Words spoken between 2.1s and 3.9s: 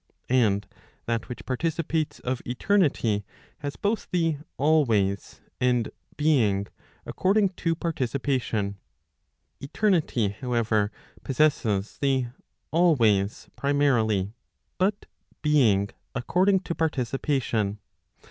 of eternity, has